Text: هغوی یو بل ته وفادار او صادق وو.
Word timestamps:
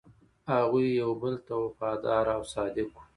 هغوی 0.51 0.87
یو 1.01 1.11
بل 1.21 1.35
ته 1.45 1.53
وفادار 1.63 2.25
او 2.35 2.41
صادق 2.53 2.87
وو. 2.93 3.01